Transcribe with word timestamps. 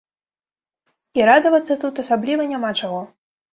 І 1.19 1.27
радавацца 1.31 1.73
тут 1.85 2.03
асабліва 2.07 2.51
няма 2.55 2.75
чаго. 2.83 3.07